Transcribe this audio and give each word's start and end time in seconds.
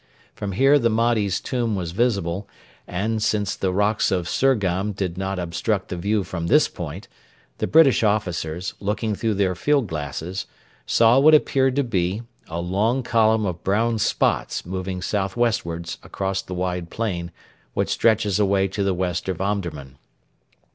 From 0.33 0.53
here 0.53 0.79
the 0.79 0.89
Mahdi's 0.89 1.39
Tomb 1.39 1.75
was 1.75 1.91
visible, 1.91 2.49
and, 2.87 3.21
since 3.21 3.55
the 3.55 3.71
rocks 3.71 4.09
of 4.09 4.27
Surgham 4.27 4.93
did 4.93 5.15
not 5.15 5.37
obstruct 5.37 5.89
the 5.89 5.95
view 5.95 6.23
from 6.23 6.47
this 6.47 6.67
point, 6.67 7.07
the 7.59 7.67
British 7.67 8.01
officers, 8.01 8.73
looking 8.79 9.13
through 9.13 9.35
their 9.35 9.53
field 9.53 9.85
glasses, 9.85 10.47
saw 10.87 11.19
what 11.19 11.35
appeared 11.35 11.75
to 11.75 11.83
be 11.83 12.23
a 12.47 12.59
long 12.61 13.03
column 13.03 13.45
of 13.45 13.63
brown 13.63 13.99
spots 13.99 14.65
moving 14.65 15.03
south 15.03 15.37
westwards 15.37 15.99
across 16.01 16.41
the 16.41 16.55
wide 16.55 16.89
plain 16.89 17.31
which 17.75 17.89
stretches 17.89 18.39
away 18.39 18.67
to 18.69 18.83
the 18.83 18.95
west 18.95 19.29
of 19.29 19.39
Omdurman. 19.39 19.99